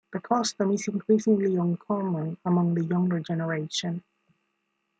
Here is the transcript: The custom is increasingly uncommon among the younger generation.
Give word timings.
The 0.13 0.19
custom 0.19 0.71
is 0.71 0.87
increasingly 0.87 1.57
uncommon 1.57 2.35
among 2.43 2.73
the 2.73 2.83
younger 2.83 3.19
generation. 3.19 4.03